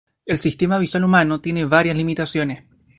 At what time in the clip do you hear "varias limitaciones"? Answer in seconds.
1.65-2.63